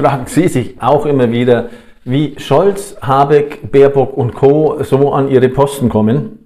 Fragen 0.00 0.24
Sie 0.24 0.48
sich 0.48 0.80
auch 0.80 1.04
immer 1.04 1.30
wieder, 1.30 1.68
wie 2.04 2.34
Scholz, 2.38 2.96
Habeck, 3.02 3.70
Baerbock 3.70 4.16
und 4.16 4.34
Co. 4.34 4.82
so 4.82 5.12
an 5.12 5.28
ihre 5.28 5.50
Posten 5.50 5.90
kommen? 5.90 6.38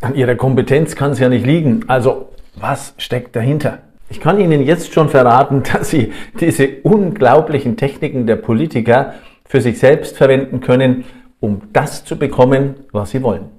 An 0.00 0.14
ihrer 0.14 0.36
Kompetenz 0.36 0.96
kann 0.96 1.10
es 1.10 1.18
ja 1.18 1.28
nicht 1.28 1.44
liegen. 1.44 1.84
Also, 1.86 2.30
was 2.56 2.94
steckt 2.96 3.36
dahinter? 3.36 3.80
Ich 4.08 4.20
kann 4.20 4.40
Ihnen 4.40 4.62
jetzt 4.64 4.94
schon 4.94 5.10
verraten, 5.10 5.62
dass 5.70 5.90
Sie 5.90 6.14
diese 6.40 6.66
unglaublichen 6.82 7.76
Techniken 7.76 8.26
der 8.26 8.36
Politiker 8.36 9.12
für 9.44 9.60
sich 9.60 9.78
selbst 9.78 10.16
verwenden 10.16 10.60
können, 10.60 11.04
um 11.40 11.60
das 11.74 12.06
zu 12.06 12.16
bekommen, 12.16 12.86
was 12.90 13.10
sie 13.10 13.22
wollen. 13.22 13.50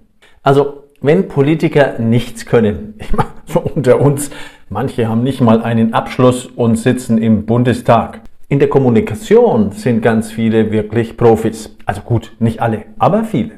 Also, 0.41 0.85
wenn 1.01 1.27
Politiker 1.27 1.99
nichts 1.99 2.47
können, 2.47 2.95
so 3.45 3.59
unter 3.59 4.01
uns, 4.01 4.31
manche 4.69 5.07
haben 5.07 5.21
nicht 5.21 5.39
mal 5.39 5.61
einen 5.61 5.93
Abschluss 5.93 6.47
und 6.47 6.77
sitzen 6.77 7.19
im 7.19 7.45
Bundestag. 7.45 8.21
In 8.47 8.59
der 8.59 8.69
Kommunikation 8.69 9.71
sind 9.71 10.03
ganz 10.03 10.31
viele 10.31 10.71
wirklich 10.71 11.17
Profis. 11.17 11.75
Also 11.87 12.01
gut, 12.01 12.33
nicht 12.37 12.61
alle, 12.61 12.83
aber 12.99 13.23
viele. 13.23 13.53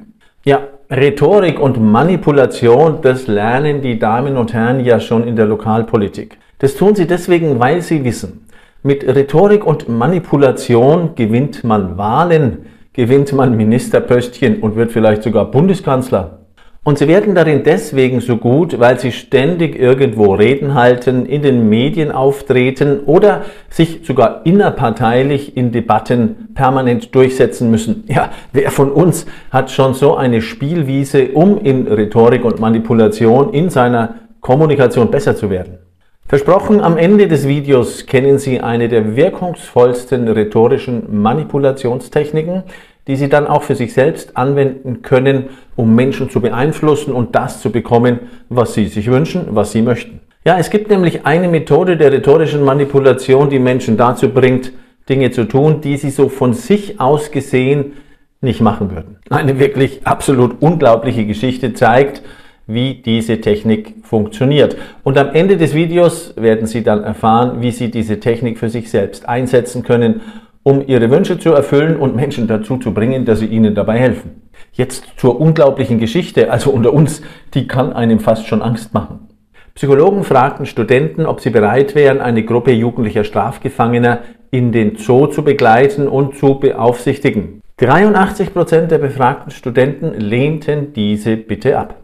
Ja, 0.45 0.61
Rhetorik 0.89 1.59
und 1.59 1.77
Manipulation, 1.77 2.99
das 3.01 3.27
lernen 3.27 3.81
die 3.81 3.99
Damen 3.99 4.37
und 4.37 4.53
Herren 4.53 4.79
ja 4.79 5.01
schon 5.01 5.27
in 5.27 5.35
der 5.35 5.45
Lokalpolitik. 5.45 6.37
Das 6.59 6.75
tun 6.75 6.95
sie 6.95 7.05
deswegen, 7.05 7.59
weil 7.59 7.81
sie 7.81 8.05
wissen, 8.05 8.45
mit 8.81 9.05
Rhetorik 9.05 9.65
und 9.67 9.89
Manipulation 9.89 11.15
gewinnt 11.15 11.65
man 11.65 11.97
Wahlen, 11.97 12.67
gewinnt 12.93 13.33
man 13.33 13.57
Ministerpöstchen 13.57 14.61
und 14.61 14.77
wird 14.77 14.93
vielleicht 14.93 15.23
sogar 15.23 15.51
Bundeskanzler. 15.51 16.46
Und 16.87 16.97
sie 16.97 17.09
werden 17.09 17.35
darin 17.35 17.63
deswegen 17.65 18.21
so 18.21 18.37
gut, 18.37 18.79
weil 18.79 18.97
sie 18.97 19.11
ständig 19.11 19.77
irgendwo 19.77 20.35
Reden 20.35 20.73
halten, 20.73 21.25
in 21.25 21.41
den 21.41 21.67
Medien 21.67 22.13
auftreten 22.13 23.01
oder 23.01 23.41
sich 23.69 23.99
sogar 24.03 24.45
innerparteilich 24.45 25.57
in 25.57 25.73
Debatten 25.73 26.53
permanent 26.55 27.13
durchsetzen 27.13 27.69
müssen. 27.69 28.05
Ja, 28.07 28.29
wer 28.53 28.71
von 28.71 28.89
uns 28.89 29.25
hat 29.51 29.69
schon 29.69 29.95
so 29.95 30.15
eine 30.15 30.41
Spielwiese, 30.41 31.31
um 31.33 31.57
in 31.57 31.87
Rhetorik 31.87 32.45
und 32.45 32.61
Manipulation 32.61 33.51
in 33.51 33.69
seiner 33.69 34.15
Kommunikation 34.39 35.11
besser 35.11 35.35
zu 35.35 35.49
werden? 35.49 35.79
Versprochen, 36.25 36.79
am 36.79 36.97
Ende 36.97 37.27
des 37.27 37.45
Videos 37.49 38.05
kennen 38.05 38.37
Sie 38.39 38.61
eine 38.61 38.87
der 38.87 39.17
wirkungsvollsten 39.17 40.25
rhetorischen 40.29 41.21
Manipulationstechniken, 41.21 42.63
die 43.07 43.15
Sie 43.15 43.29
dann 43.29 43.47
auch 43.47 43.63
für 43.63 43.75
sich 43.75 43.93
selbst 43.93 44.37
anwenden 44.37 45.01
können, 45.01 45.49
um 45.75 45.95
Menschen 45.95 46.29
zu 46.29 46.41
beeinflussen 46.41 47.13
und 47.13 47.35
das 47.35 47.61
zu 47.61 47.71
bekommen, 47.71 48.19
was 48.49 48.73
Sie 48.73 48.87
sich 48.87 49.09
wünschen, 49.09 49.47
was 49.51 49.71
Sie 49.71 49.81
möchten. 49.81 50.19
Ja, 50.45 50.57
es 50.57 50.69
gibt 50.69 50.89
nämlich 50.89 51.25
eine 51.25 51.47
Methode 51.47 51.97
der 51.97 52.11
rhetorischen 52.11 52.63
Manipulation, 52.63 53.49
die 53.49 53.59
Menschen 53.59 53.97
dazu 53.97 54.29
bringt, 54.29 54.71
Dinge 55.09 55.31
zu 55.31 55.45
tun, 55.45 55.81
die 55.81 55.97
sie 55.97 56.09
so 56.09 56.29
von 56.29 56.53
sich 56.53 56.99
aus 56.99 57.31
gesehen 57.31 57.93
nicht 58.41 58.61
machen 58.61 58.91
würden. 58.91 59.17
Eine 59.29 59.59
wirklich 59.59 60.05
absolut 60.05 60.61
unglaubliche 60.61 61.25
Geschichte 61.25 61.73
zeigt, 61.73 62.21
wie 62.67 62.95
diese 62.95 63.39
Technik 63.39 63.95
funktioniert. 64.03 64.75
Und 65.03 65.17
am 65.17 65.33
Ende 65.33 65.57
des 65.57 65.73
Videos 65.73 66.33
werden 66.35 66.67
Sie 66.67 66.83
dann 66.83 67.03
erfahren, 67.03 67.61
wie 67.61 67.71
Sie 67.71 67.89
diese 67.89 68.19
Technik 68.19 68.59
für 68.59 68.69
sich 68.69 68.89
selbst 68.89 69.27
einsetzen 69.27 69.83
können, 69.83 70.21
um 70.67 70.85
Ihre 70.85 71.09
Wünsche 71.09 71.39
zu 71.39 71.53
erfüllen 71.53 71.95
und 71.95 72.17
Menschen 72.17 72.45
dazu 72.45 72.75
zu 72.75 72.93
bringen, 72.93 73.23
dass 73.23 73.39
sie 73.39 73.45
Ihnen 73.45 73.73
dabei 73.73 73.99
helfen. 73.99 74.41
Jetzt 74.73 75.05
zur 75.15 75.39
unglaublichen 75.39 75.97
Geschichte, 75.97 76.51
also 76.51 76.71
unter 76.71 76.91
uns, 76.91 77.21
die 77.53 77.67
kann 77.69 77.93
einem 77.93 78.19
fast 78.19 78.47
schon 78.47 78.61
Angst 78.61 78.93
machen. 78.93 79.29
Psychologen 79.75 80.25
fragten 80.25 80.65
Studenten, 80.65 81.25
ob 81.25 81.39
sie 81.39 81.51
bereit 81.51 81.95
wären, 81.95 82.19
eine 82.19 82.43
Gruppe 82.43 82.73
jugendlicher 82.73 83.23
Strafgefangener 83.23 84.19
in 84.51 84.73
den 84.73 84.97
Zoo 84.97 85.27
zu 85.27 85.41
begleiten 85.41 86.05
und 86.09 86.35
zu 86.35 86.55
beaufsichtigen. 86.59 87.61
83 87.77 88.53
Prozent 88.53 88.91
der 88.91 88.97
befragten 88.97 89.51
Studenten 89.51 90.19
lehnten 90.19 90.91
diese 90.91 91.37
Bitte 91.37 91.77
ab. 91.77 91.95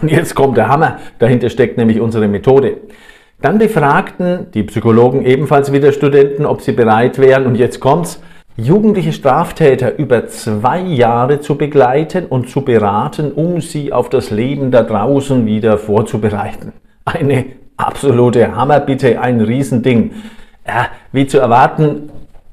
Und 0.00 0.12
jetzt 0.12 0.36
kommt 0.36 0.56
der 0.56 0.68
Hammer. 0.68 1.00
Dahinter 1.18 1.50
steckt 1.50 1.76
nämlich 1.76 2.00
unsere 2.00 2.28
Methode. 2.28 2.82
Dann 3.42 3.58
befragten 3.58 4.52
die 4.54 4.62
Psychologen 4.62 5.24
ebenfalls 5.24 5.72
wieder 5.72 5.90
Studenten, 5.90 6.46
ob 6.46 6.60
sie 6.60 6.70
bereit 6.70 7.18
wären, 7.18 7.46
und 7.46 7.56
jetzt 7.56 7.80
kommt's, 7.80 8.22
jugendliche 8.56 9.12
Straftäter 9.12 9.98
über 9.98 10.28
zwei 10.28 10.80
Jahre 10.80 11.40
zu 11.40 11.56
begleiten 11.56 12.26
und 12.26 12.48
zu 12.48 12.60
beraten, 12.60 13.32
um 13.32 13.60
sie 13.60 13.92
auf 13.92 14.08
das 14.08 14.30
Leben 14.30 14.70
da 14.70 14.84
draußen 14.84 15.44
wieder 15.44 15.76
vorzubereiten. 15.76 16.72
Eine 17.04 17.46
absolute 17.76 18.54
Hammerbitte, 18.54 19.20
ein 19.20 19.40
Riesending. 19.40 20.12
Ja, 20.64 20.86
wie 21.10 21.26
zu 21.26 21.38
erwarten, 21.38 22.10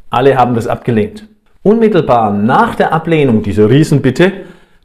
alle 0.10 0.38
haben 0.38 0.56
das 0.56 0.66
abgelehnt. 0.66 1.28
Unmittelbar 1.62 2.34
nach 2.34 2.74
der 2.74 2.94
Ablehnung 2.94 3.44
dieser 3.44 3.70
Riesenbitte 3.70 4.32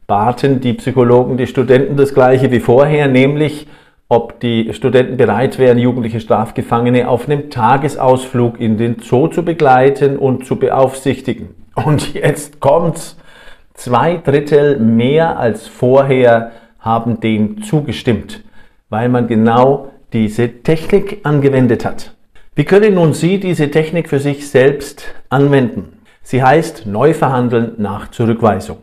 baten 0.05 0.59
die 0.59 0.73
Psychologen 0.73 1.35
die 1.37 1.47
Studenten 1.47 1.97
das 1.97 2.13
gleiche 2.13 2.51
wie 2.51 2.59
vorher, 2.59 3.07
nämlich 3.07 3.65
ob 4.07 4.39
die 4.39 4.73
Studenten 4.73 5.17
bereit 5.17 5.57
wären, 5.57 5.77
jugendliche 5.77 6.19
Strafgefangene 6.19 7.07
auf 7.07 7.27
einem 7.27 7.49
Tagesausflug 7.49 8.59
in 8.59 8.77
den 8.77 8.97
Zoo 8.99 9.27
zu 9.27 9.43
begleiten 9.43 10.17
und 10.17 10.45
zu 10.45 10.57
beaufsichtigen. 10.57 11.49
Und 11.75 12.13
jetzt 12.13 12.59
kommt's. 12.59 13.17
Zwei 13.73 14.17
Drittel 14.17 14.79
mehr 14.79 15.37
als 15.37 15.67
vorher 15.67 16.51
haben 16.79 17.19
dem 17.19 17.61
zugestimmt, 17.61 18.41
weil 18.89 19.09
man 19.09 19.27
genau 19.27 19.91
diese 20.13 20.47
Technik 20.63 21.19
angewendet 21.23 21.83
hat. 21.83 22.15
Wie 22.55 22.63
können 22.63 22.93
nun 22.93 23.13
Sie 23.13 23.37
diese 23.37 23.69
Technik 23.69 24.07
für 24.07 24.19
sich 24.19 24.49
selbst 24.49 25.13
anwenden? 25.29 25.99
Sie 26.21 26.41
heißt 26.41 26.85
Neuverhandeln 26.85 27.73
nach 27.77 28.11
Zurückweisung. 28.11 28.77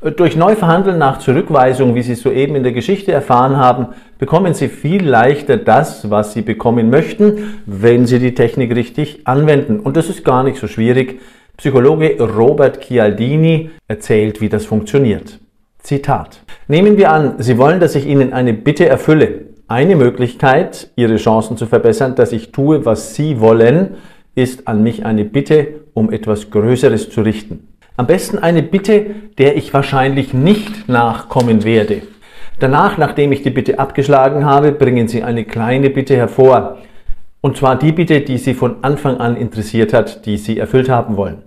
Durch 0.00 0.36
Neuverhandeln 0.36 0.96
nach 0.96 1.18
Zurückweisung, 1.18 1.96
wie 1.96 2.02
Sie 2.02 2.14
soeben 2.14 2.54
in 2.54 2.62
der 2.62 2.70
Geschichte 2.70 3.10
erfahren 3.10 3.56
haben, 3.56 3.88
bekommen 4.20 4.54
Sie 4.54 4.68
viel 4.68 5.04
leichter 5.04 5.56
das, 5.56 6.08
was 6.08 6.34
Sie 6.34 6.42
bekommen 6.42 6.88
möchten, 6.88 7.62
wenn 7.66 8.06
Sie 8.06 8.20
die 8.20 8.32
Technik 8.32 8.76
richtig 8.76 9.26
anwenden. 9.26 9.80
Und 9.80 9.96
das 9.96 10.08
ist 10.08 10.24
gar 10.24 10.44
nicht 10.44 10.60
so 10.60 10.68
schwierig. 10.68 11.20
Psychologe 11.56 12.16
Robert 12.22 12.80
Chialdini 12.80 13.70
erzählt, 13.88 14.40
wie 14.40 14.48
das 14.48 14.66
funktioniert. 14.66 15.40
Zitat. 15.78 16.44
Nehmen 16.68 16.96
wir 16.96 17.10
an, 17.10 17.34
Sie 17.38 17.58
wollen, 17.58 17.80
dass 17.80 17.96
ich 17.96 18.06
Ihnen 18.06 18.32
eine 18.32 18.54
Bitte 18.54 18.88
erfülle. 18.88 19.46
Eine 19.66 19.96
Möglichkeit, 19.96 20.92
Ihre 20.94 21.16
Chancen 21.16 21.56
zu 21.56 21.66
verbessern, 21.66 22.14
dass 22.14 22.30
ich 22.30 22.52
tue, 22.52 22.84
was 22.84 23.16
Sie 23.16 23.40
wollen, 23.40 23.96
ist 24.36 24.68
an 24.68 24.84
mich 24.84 25.04
eine 25.04 25.24
Bitte 25.24 25.80
um 25.92 26.12
etwas 26.12 26.52
Größeres 26.52 27.10
zu 27.10 27.22
richten. 27.22 27.66
Am 27.98 28.06
besten 28.06 28.38
eine 28.38 28.62
Bitte, 28.62 29.06
der 29.38 29.56
ich 29.56 29.74
wahrscheinlich 29.74 30.32
nicht 30.32 30.88
nachkommen 30.88 31.64
werde. 31.64 32.02
Danach, 32.60 32.96
nachdem 32.96 33.32
ich 33.32 33.42
die 33.42 33.50
Bitte 33.50 33.80
abgeschlagen 33.80 34.44
habe, 34.44 34.70
bringen 34.70 35.08
Sie 35.08 35.24
eine 35.24 35.44
kleine 35.44 35.90
Bitte 35.90 36.14
hervor. 36.14 36.78
Und 37.40 37.56
zwar 37.56 37.76
die 37.76 37.90
Bitte, 37.90 38.20
die 38.20 38.38
Sie 38.38 38.54
von 38.54 38.76
Anfang 38.82 39.16
an 39.16 39.36
interessiert 39.36 39.92
hat, 39.92 40.26
die 40.26 40.36
Sie 40.36 40.60
erfüllt 40.60 40.88
haben 40.88 41.16
wollen. 41.16 41.42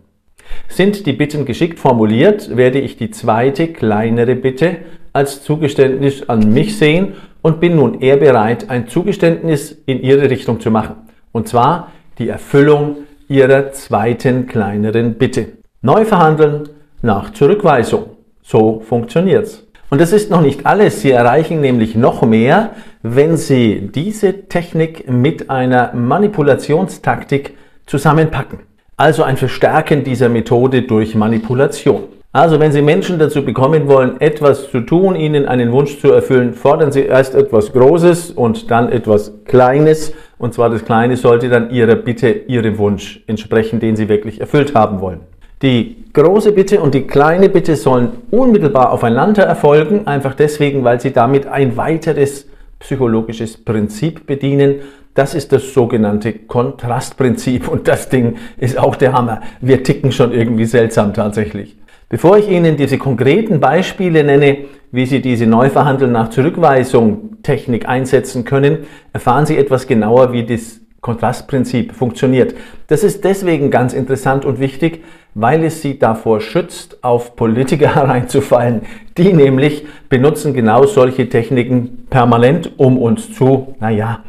Sind 0.67 1.05
die 1.05 1.13
Bitten 1.13 1.45
geschickt 1.45 1.79
formuliert, 1.79 2.57
werde 2.57 2.81
ich 2.81 2.97
die 2.97 3.11
zweite, 3.11 3.69
kleinere 3.69 4.35
Bitte 4.35 4.79
als 5.13 5.43
Zugeständnis 5.43 6.27
an 6.27 6.51
mich 6.51 6.77
sehen 6.77 7.13
und 7.41 7.61
bin 7.61 7.77
nun 7.77 8.01
eher 8.01 8.17
bereit, 8.17 8.69
ein 8.69 8.89
Zugeständnis 8.89 9.81
in 9.85 10.01
Ihre 10.01 10.29
Richtung 10.29 10.59
zu 10.59 10.69
machen. 10.69 10.95
Und 11.31 11.47
zwar 11.47 11.93
die 12.19 12.27
Erfüllung 12.27 12.97
Ihrer 13.29 13.71
zweiten, 13.71 14.47
kleineren 14.47 15.13
Bitte. 15.13 15.60
Neu 15.83 16.05
verhandeln 16.05 16.69
nach 17.01 17.33
Zurückweisung. 17.33 18.11
So 18.43 18.81
funktioniert's. 18.81 19.65
Und 19.89 19.99
das 19.99 20.13
ist 20.13 20.29
noch 20.29 20.41
nicht 20.41 20.67
alles. 20.67 21.01
Sie 21.01 21.09
erreichen 21.09 21.59
nämlich 21.59 21.95
noch 21.95 22.21
mehr, 22.21 22.69
wenn 23.01 23.35
Sie 23.35 23.89
diese 23.93 24.47
Technik 24.47 25.09
mit 25.09 25.49
einer 25.49 25.91
Manipulationstaktik 25.95 27.57
zusammenpacken. 27.87 28.59
Also 28.95 29.23
ein 29.23 29.37
Verstärken 29.37 30.03
dieser 30.03 30.29
Methode 30.29 30.83
durch 30.83 31.15
Manipulation. 31.15 32.03
Also 32.31 32.59
wenn 32.59 32.71
Sie 32.71 32.83
Menschen 32.83 33.17
dazu 33.17 33.43
bekommen 33.43 33.87
wollen, 33.87 34.21
etwas 34.21 34.69
zu 34.69 34.81
tun, 34.81 35.15
ihnen 35.15 35.47
einen 35.47 35.71
Wunsch 35.71 35.99
zu 35.99 36.11
erfüllen, 36.11 36.53
fordern 36.53 36.91
Sie 36.91 37.01
erst 37.01 37.33
etwas 37.33 37.73
Großes 37.73 38.29
und 38.29 38.69
dann 38.69 38.91
etwas 38.91 39.33
Kleines. 39.45 40.13
Und 40.37 40.53
zwar 40.53 40.69
das 40.69 40.85
Kleine 40.85 41.17
sollte 41.17 41.49
dann 41.49 41.71
Ihrer 41.71 41.95
Bitte, 41.95 42.29
Ihrem 42.29 42.77
Wunsch 42.77 43.23
entsprechen, 43.25 43.79
den 43.79 43.95
Sie 43.95 44.09
wirklich 44.09 44.39
erfüllt 44.39 44.75
haben 44.75 45.01
wollen. 45.01 45.21
Die 45.61 46.05
große 46.13 46.53
Bitte 46.53 46.81
und 46.81 46.95
die 46.95 47.03
kleine 47.03 47.47
Bitte 47.47 47.75
sollen 47.75 48.13
unmittelbar 48.31 48.91
aufeinander 48.91 49.43
erfolgen, 49.43 50.07
einfach 50.07 50.33
deswegen, 50.33 50.83
weil 50.83 50.99
sie 50.99 51.11
damit 51.11 51.45
ein 51.45 51.77
weiteres 51.77 52.47
psychologisches 52.79 53.63
Prinzip 53.63 54.25
bedienen. 54.25 54.77
Das 55.13 55.35
ist 55.35 55.51
das 55.51 55.73
sogenannte 55.73 56.33
Kontrastprinzip 56.33 57.67
und 57.67 57.87
das 57.87 58.09
Ding 58.09 58.37
ist 58.57 58.79
auch 58.79 58.95
der 58.95 59.13
Hammer. 59.13 59.41
Wir 59.59 59.83
ticken 59.83 60.11
schon 60.11 60.33
irgendwie 60.33 60.65
seltsam 60.65 61.13
tatsächlich. 61.13 61.77
Bevor 62.09 62.37
ich 62.37 62.49
Ihnen 62.49 62.75
diese 62.75 62.97
konkreten 62.97 63.59
Beispiele 63.59 64.23
nenne, 64.23 64.65
wie 64.91 65.05
Sie 65.05 65.21
diese 65.21 65.45
Neuverhandeln 65.45 66.11
nach 66.11 66.29
Zurückweisung 66.29 67.41
Technik 67.43 67.87
einsetzen 67.87 68.45
können, 68.45 68.79
erfahren 69.13 69.45
Sie 69.45 69.57
etwas 69.57 69.87
genauer, 69.87 70.33
wie 70.33 70.43
das 70.45 70.80
Kontrastprinzip 71.01 71.93
funktioniert. 71.93 72.53
Das 72.87 73.03
ist 73.03 73.23
deswegen 73.23 73.71
ganz 73.71 73.93
interessant 73.93 74.45
und 74.45 74.59
wichtig, 74.59 75.03
weil 75.33 75.63
es 75.63 75.81
sie 75.81 75.97
davor 75.97 76.41
schützt, 76.41 77.03
auf 77.03 77.35
Politiker 77.35 77.95
hereinzufallen. 77.95 78.83
Die 79.17 79.33
nämlich 79.33 79.85
benutzen 80.09 80.53
genau 80.53 80.85
solche 80.85 81.27
Techniken 81.27 82.05
permanent, 82.09 82.71
um 82.77 82.97
uns 82.97 83.33
zu, 83.33 83.75
naja, 83.79 84.19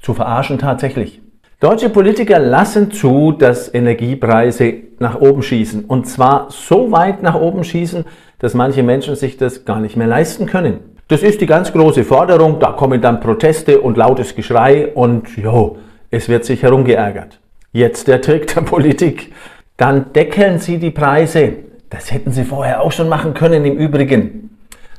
zu 0.00 0.14
verarschen 0.14 0.58
tatsächlich. 0.58 1.20
Deutsche 1.58 1.90
Politiker 1.90 2.38
lassen 2.38 2.90
zu, 2.90 3.32
dass 3.32 3.72
Energiepreise 3.74 4.74
nach 4.98 5.20
oben 5.20 5.42
schießen. 5.42 5.84
Und 5.84 6.06
zwar 6.06 6.46
so 6.48 6.90
weit 6.90 7.22
nach 7.22 7.34
oben 7.34 7.64
schießen, 7.64 8.04
dass 8.38 8.54
manche 8.54 8.82
Menschen 8.82 9.14
sich 9.14 9.36
das 9.36 9.66
gar 9.66 9.80
nicht 9.80 9.96
mehr 9.96 10.06
leisten 10.06 10.46
können. 10.46 10.78
Das 11.08 11.22
ist 11.22 11.40
die 11.40 11.46
ganz 11.46 11.72
große 11.72 12.04
Forderung. 12.04 12.60
Da 12.60 12.72
kommen 12.72 13.02
dann 13.02 13.20
Proteste 13.20 13.80
und 13.80 13.98
lautes 13.98 14.34
Geschrei 14.34 14.88
und 14.94 15.36
jo, 15.36 15.76
es 16.10 16.28
wird 16.28 16.44
sich 16.44 16.62
herumgeärgert. 16.62 17.40
Jetzt 17.72 18.08
der 18.08 18.20
Trick 18.20 18.52
der 18.52 18.62
Politik. 18.62 19.32
Dann 19.76 20.12
deckeln 20.12 20.58
Sie 20.58 20.78
die 20.78 20.90
Preise. 20.90 21.54
Das 21.88 22.12
hätten 22.12 22.32
Sie 22.32 22.44
vorher 22.44 22.82
auch 22.82 22.92
schon 22.92 23.08
machen 23.08 23.34
können 23.34 23.64
im 23.64 23.76
Übrigen. 23.76 24.50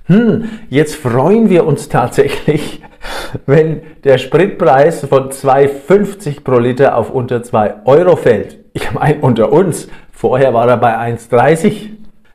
Hm, 0.05 0.49
jetzt 0.69 0.95
freuen 0.95 1.49
wir 1.49 1.65
uns 1.65 1.89
tatsächlich, 1.89 2.81
wenn 3.45 3.81
der 4.03 4.17
Spritpreis 4.17 5.05
von 5.05 5.29
2,50 5.29 6.43
pro 6.43 6.57
Liter 6.59 6.97
auf 6.97 7.11
unter 7.11 7.43
2 7.43 7.85
Euro 7.85 8.15
fällt. 8.15 8.59
Ich 8.73 8.91
meine 8.93 9.19
unter 9.19 9.51
uns, 9.51 9.87
vorher 10.11 10.53
war 10.53 10.67
er 10.67 10.77
bei 10.77 10.97
1,30. 10.97 11.89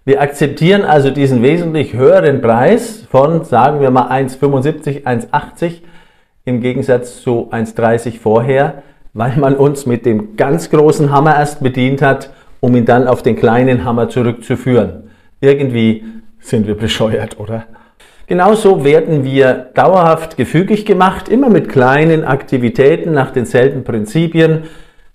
Wir 0.04 0.20
akzeptieren 0.20 0.82
also 0.82 1.10
diesen 1.10 1.42
wesentlich 1.42 1.94
höheren 1.94 2.40
Preis 2.40 3.04
von, 3.10 3.44
sagen 3.44 3.80
wir 3.80 3.90
mal, 3.90 4.08
1,75, 4.10 5.04
1,80 5.04 5.80
im 6.46 6.60
Gegensatz 6.60 7.22
zu 7.22 7.50
1,30 7.50 8.20
vorher, 8.20 8.82
weil 9.12 9.36
man 9.36 9.56
uns 9.56 9.84
mit 9.84 10.06
dem 10.06 10.36
ganz 10.36 10.70
großen 10.70 11.10
Hammer 11.10 11.36
erst 11.36 11.60
bedient 11.60 12.00
hat, 12.02 12.30
um 12.60 12.74
ihn 12.76 12.84
dann 12.84 13.08
auf 13.08 13.22
den 13.22 13.34
kleinen 13.34 13.84
Hammer 13.84 14.08
zurückzuführen. 14.08 15.10
Irgendwie 15.40 16.04
sind 16.38 16.68
wir 16.68 16.76
bescheuert, 16.76 17.40
oder? 17.40 17.64
Genauso 18.28 18.84
werden 18.84 19.24
wir 19.24 19.70
dauerhaft 19.74 20.36
gefügig 20.36 20.86
gemacht, 20.86 21.28
immer 21.28 21.50
mit 21.50 21.68
kleinen 21.68 22.24
Aktivitäten 22.24 23.12
nach 23.12 23.32
denselben 23.32 23.82
Prinzipien, 23.82 24.64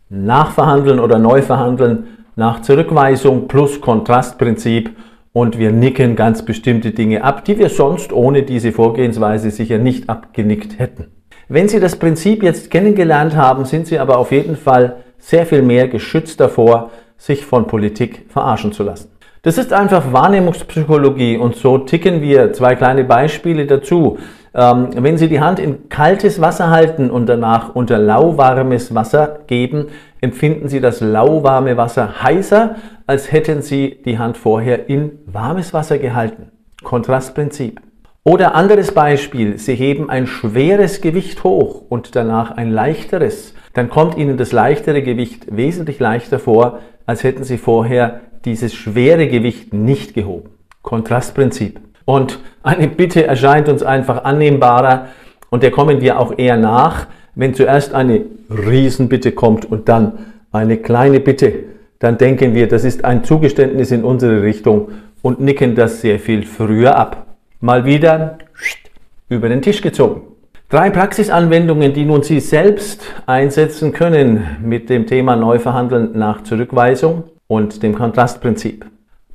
nachverhandeln 0.09 0.99
oder 0.99 1.17
neu 1.17 1.41
verhandeln, 1.41 2.07
nach 2.35 2.61
Zurückweisung 2.61 3.47
plus 3.47 3.79
Kontrastprinzip 3.79 4.91
und 5.31 5.57
wir 5.57 5.71
nicken 5.71 6.17
ganz 6.17 6.43
bestimmte 6.43 6.91
Dinge 6.91 7.23
ab, 7.23 7.45
die 7.45 7.57
wir 7.57 7.69
sonst 7.69 8.11
ohne 8.11 8.43
diese 8.43 8.73
Vorgehensweise 8.73 9.49
sicher 9.49 9.77
nicht 9.77 10.09
abgenickt 10.09 10.77
hätten. 10.77 11.20
Wenn 11.53 11.67
Sie 11.67 11.81
das 11.81 11.97
Prinzip 11.97 12.43
jetzt 12.43 12.71
kennengelernt 12.71 13.35
haben, 13.35 13.65
sind 13.65 13.85
Sie 13.85 13.99
aber 13.99 14.19
auf 14.19 14.31
jeden 14.31 14.55
Fall 14.55 15.03
sehr 15.17 15.45
viel 15.45 15.61
mehr 15.61 15.89
geschützt 15.89 16.39
davor, 16.39 16.91
sich 17.17 17.45
von 17.45 17.67
Politik 17.67 18.25
verarschen 18.29 18.71
zu 18.71 18.83
lassen. 18.83 19.11
Das 19.41 19.57
ist 19.57 19.73
einfach 19.73 20.13
Wahrnehmungspsychologie 20.13 21.35
und 21.35 21.57
so 21.57 21.79
ticken 21.79 22.21
wir. 22.21 22.53
Zwei 22.53 22.75
kleine 22.75 23.03
Beispiele 23.03 23.65
dazu. 23.65 24.17
Ähm, 24.53 24.91
wenn 24.95 25.17
Sie 25.17 25.27
die 25.27 25.41
Hand 25.41 25.59
in 25.59 25.89
kaltes 25.89 26.39
Wasser 26.39 26.69
halten 26.69 27.11
und 27.11 27.25
danach 27.25 27.75
unter 27.75 27.97
lauwarmes 27.97 28.95
Wasser 28.95 29.39
geben, 29.47 29.87
empfinden 30.21 30.69
Sie 30.69 30.79
das 30.79 31.01
lauwarme 31.01 31.75
Wasser 31.75 32.23
heißer, 32.23 32.75
als 33.07 33.29
hätten 33.29 33.61
Sie 33.61 33.99
die 34.05 34.17
Hand 34.17 34.37
vorher 34.37 34.87
in 34.87 35.19
warmes 35.25 35.73
Wasser 35.73 35.97
gehalten. 35.97 36.49
Kontrastprinzip. 36.81 37.81
Oder 38.23 38.53
anderes 38.53 38.91
Beispiel, 38.91 39.57
Sie 39.57 39.73
heben 39.73 40.11
ein 40.11 40.27
schweres 40.27 41.01
Gewicht 41.01 41.43
hoch 41.43 41.81
und 41.89 42.15
danach 42.15 42.51
ein 42.51 42.69
leichteres. 42.69 43.55
Dann 43.73 43.89
kommt 43.89 44.15
Ihnen 44.15 44.37
das 44.37 44.51
leichtere 44.51 45.01
Gewicht 45.01 45.47
wesentlich 45.49 45.97
leichter 45.99 46.37
vor, 46.37 46.81
als 47.07 47.23
hätten 47.23 47.43
Sie 47.43 47.57
vorher 47.57 48.21
dieses 48.45 48.75
schwere 48.75 49.27
Gewicht 49.27 49.73
nicht 49.73 50.13
gehoben. 50.13 50.51
Kontrastprinzip. 50.83 51.79
Und 52.05 52.37
eine 52.61 52.87
Bitte 52.87 53.25
erscheint 53.25 53.67
uns 53.67 53.81
einfach 53.81 54.23
annehmbarer 54.23 55.07
und 55.49 55.63
der 55.63 55.71
kommen 55.71 55.99
wir 55.99 56.19
auch 56.19 56.37
eher 56.37 56.57
nach, 56.57 57.07
wenn 57.33 57.55
zuerst 57.55 57.95
eine 57.95 58.25
Riesenbitte 58.51 59.31
kommt 59.31 59.65
und 59.65 59.89
dann 59.89 60.19
eine 60.51 60.77
kleine 60.77 61.21
Bitte. 61.21 61.53
Dann 61.97 62.19
denken 62.19 62.53
wir, 62.53 62.67
das 62.67 62.83
ist 62.83 63.03
ein 63.03 63.23
Zugeständnis 63.23 63.89
in 63.89 64.03
unsere 64.03 64.43
Richtung 64.43 64.89
und 65.23 65.39
nicken 65.39 65.73
das 65.73 66.01
sehr 66.01 66.19
viel 66.19 66.45
früher 66.45 66.95
ab 66.95 67.30
mal 67.61 67.85
wieder 67.85 68.39
über 69.29 69.47
den 69.47 69.61
Tisch 69.61 69.81
gezogen. 69.81 70.23
Drei 70.69 70.89
Praxisanwendungen, 70.89 71.93
die 71.93 72.05
nun 72.05 72.23
Sie 72.23 72.39
selbst 72.39 73.03
einsetzen 73.25 73.91
können 73.91 74.57
mit 74.63 74.89
dem 74.89 75.05
Thema 75.05 75.35
Neuverhandeln 75.35 76.17
nach 76.17 76.43
Zurückweisung 76.43 77.25
und 77.47 77.83
dem 77.83 77.93
Kontrastprinzip. 77.93 78.85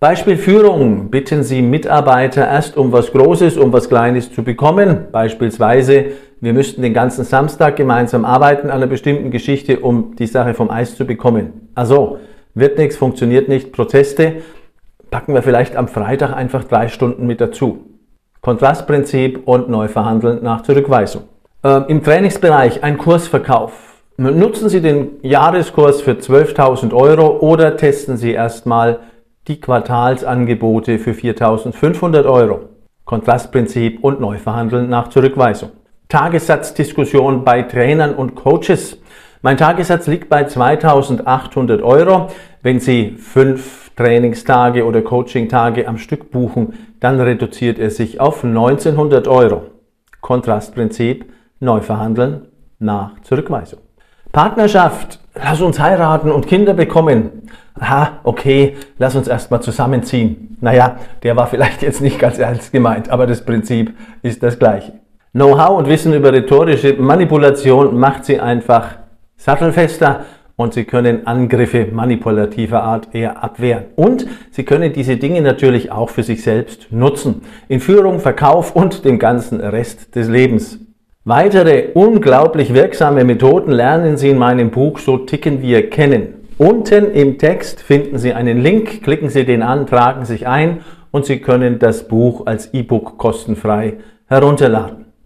Beispiel 0.00 0.36
Führung. 0.36 1.10
Bitten 1.10 1.42
Sie 1.42 1.62
Mitarbeiter 1.62 2.46
erst 2.46 2.76
um 2.76 2.92
was 2.92 3.12
Großes, 3.12 3.56
um 3.56 3.72
was 3.72 3.88
Kleines 3.88 4.30
zu 4.30 4.42
bekommen. 4.42 5.06
Beispielsweise, 5.12 6.06
wir 6.40 6.52
müssten 6.52 6.82
den 6.82 6.92
ganzen 6.92 7.24
Samstag 7.24 7.76
gemeinsam 7.76 8.26
arbeiten 8.26 8.68
an 8.68 8.76
einer 8.76 8.86
bestimmten 8.86 9.30
Geschichte, 9.30 9.80
um 9.80 10.14
die 10.16 10.26
Sache 10.26 10.52
vom 10.52 10.70
Eis 10.70 10.96
zu 10.96 11.06
bekommen. 11.06 11.70
Also, 11.74 12.18
wird 12.54 12.76
nichts, 12.76 12.96
funktioniert 12.96 13.48
nicht. 13.48 13.72
Proteste 13.72 14.42
packen 15.10 15.32
wir 15.32 15.42
vielleicht 15.42 15.76
am 15.76 15.88
Freitag 15.88 16.34
einfach 16.34 16.64
drei 16.64 16.88
Stunden 16.88 17.26
mit 17.26 17.40
dazu. 17.40 17.85
Kontrastprinzip 18.46 19.42
und 19.44 19.68
neu 19.68 19.88
verhandeln 19.88 20.38
nach 20.40 20.62
Zurückweisung. 20.62 21.24
Ähm, 21.64 21.86
Im 21.88 22.04
Trainingsbereich 22.04 22.84
ein 22.84 22.96
Kursverkauf. 22.96 23.72
Nutzen 24.18 24.68
Sie 24.68 24.80
den 24.80 25.16
Jahreskurs 25.22 26.00
für 26.00 26.12
12.000 26.12 26.94
Euro 26.94 27.38
oder 27.40 27.76
testen 27.76 28.16
Sie 28.16 28.30
erstmal 28.30 29.00
die 29.48 29.60
Quartalsangebote 29.60 31.00
für 31.00 31.10
4.500 31.10 32.24
Euro. 32.24 32.68
Kontrastprinzip 33.04 34.04
und 34.04 34.20
neu 34.20 34.38
verhandeln 34.38 34.88
nach 34.88 35.08
Zurückweisung. 35.08 35.70
Tagessatzdiskussion 36.08 37.42
bei 37.42 37.62
Trainern 37.62 38.14
und 38.14 38.36
Coaches. 38.36 38.96
Mein 39.42 39.56
Tagessatz 39.56 40.06
liegt 40.06 40.28
bei 40.28 40.46
2.800 40.46 41.82
Euro. 41.82 42.28
Wenn 42.62 42.78
Sie 42.78 43.16
fünf 43.18 43.90
Trainingstage 43.96 44.84
oder 44.84 45.02
Coachingtage 45.02 45.88
am 45.88 45.98
Stück 45.98 46.30
buchen, 46.30 46.74
dann 47.00 47.20
reduziert 47.20 47.78
er 47.78 47.90
sich 47.90 48.20
auf 48.20 48.44
1900 48.44 49.28
Euro. 49.28 49.66
Kontrastprinzip, 50.20 51.32
neu 51.60 51.80
verhandeln, 51.80 52.48
nach 52.78 53.20
Zurückweisung. 53.22 53.80
Partnerschaft, 54.32 55.20
lass 55.34 55.60
uns 55.60 55.78
heiraten 55.78 56.30
und 56.30 56.46
Kinder 56.46 56.74
bekommen. 56.74 57.48
Aha, 57.78 58.20
okay, 58.24 58.76
lass 58.98 59.16
uns 59.16 59.28
erstmal 59.28 59.62
zusammenziehen. 59.62 60.56
Naja, 60.60 60.96
der 61.22 61.36
war 61.36 61.46
vielleicht 61.46 61.82
jetzt 61.82 62.00
nicht 62.00 62.18
ganz 62.18 62.38
ernst 62.38 62.72
gemeint, 62.72 63.10
aber 63.10 63.26
das 63.26 63.44
Prinzip 63.44 63.94
ist 64.22 64.42
das 64.42 64.58
gleiche. 64.58 64.94
Know-how 65.32 65.78
und 65.78 65.88
Wissen 65.88 66.14
über 66.14 66.32
rhetorische 66.32 66.94
Manipulation 66.94 67.98
macht 67.98 68.24
sie 68.24 68.40
einfach 68.40 68.96
sattelfester 69.36 70.24
und 70.56 70.74
Sie 70.74 70.84
können 70.84 71.26
Angriffe 71.26 71.88
manipulativer 71.92 72.82
Art 72.82 73.14
eher 73.14 73.44
abwehren. 73.44 73.84
Und 73.94 74.26
Sie 74.50 74.64
können 74.64 74.92
diese 74.92 75.16
Dinge 75.16 75.42
natürlich 75.42 75.92
auch 75.92 76.10
für 76.10 76.22
sich 76.22 76.42
selbst 76.42 76.88
nutzen. 76.90 77.42
In 77.68 77.80
Führung, 77.80 78.18
Verkauf 78.20 78.74
und 78.74 79.04
dem 79.04 79.18
ganzen 79.18 79.60
Rest 79.60 80.16
des 80.16 80.28
Lebens. 80.28 80.80
Weitere 81.24 81.88
unglaublich 81.94 82.72
wirksame 82.72 83.24
Methoden 83.24 83.72
lernen 83.72 84.16
Sie 84.16 84.30
in 84.30 84.38
meinem 84.38 84.70
Buch 84.70 84.98
So 84.98 85.18
ticken 85.18 85.60
wir 85.60 85.90
kennen. 85.90 86.34
Unten 86.58 87.10
im 87.10 87.36
Text 87.36 87.82
finden 87.82 88.16
Sie 88.16 88.32
einen 88.32 88.58
Link, 88.58 89.02
klicken 89.02 89.28
Sie 89.28 89.44
den 89.44 89.62
an, 89.62 89.86
tragen 89.86 90.24
sich 90.24 90.46
ein 90.46 90.80
und 91.10 91.26
Sie 91.26 91.40
können 91.40 91.78
das 91.78 92.08
Buch 92.08 92.46
als 92.46 92.72
E-Book 92.72 93.18
kostenfrei 93.18 93.94
herunterladen. 94.26 95.05